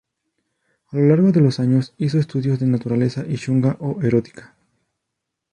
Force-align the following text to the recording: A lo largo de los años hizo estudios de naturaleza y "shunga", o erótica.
A 0.87 0.97
lo 0.97 1.05
largo 1.09 1.31
de 1.31 1.41
los 1.41 1.59
años 1.59 1.93
hizo 1.99 2.17
estudios 2.17 2.59
de 2.59 2.65
naturaleza 2.65 3.23
y 3.27 3.35
"shunga", 3.35 3.77
o 3.79 4.01
erótica. 4.01 4.55